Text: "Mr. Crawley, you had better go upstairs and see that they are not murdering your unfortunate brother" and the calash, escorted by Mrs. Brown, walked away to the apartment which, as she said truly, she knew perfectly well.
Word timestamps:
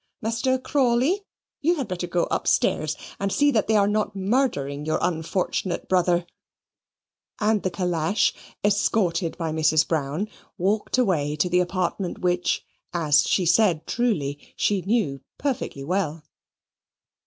"Mr. 0.25 0.57
Crawley, 0.59 1.21
you 1.61 1.75
had 1.75 1.87
better 1.87 2.07
go 2.07 2.23
upstairs 2.31 2.97
and 3.19 3.31
see 3.31 3.51
that 3.51 3.67
they 3.67 3.75
are 3.77 3.87
not 3.87 4.15
murdering 4.15 4.83
your 4.83 4.97
unfortunate 4.99 5.87
brother" 5.87 6.25
and 7.39 7.61
the 7.61 7.69
calash, 7.69 8.33
escorted 8.65 9.37
by 9.37 9.51
Mrs. 9.51 9.87
Brown, 9.87 10.27
walked 10.57 10.97
away 10.97 11.35
to 11.35 11.49
the 11.51 11.59
apartment 11.59 12.17
which, 12.17 12.65
as 12.91 13.27
she 13.27 13.45
said 13.45 13.85
truly, 13.85 14.39
she 14.55 14.81
knew 14.81 15.21
perfectly 15.37 15.83
well. 15.83 16.23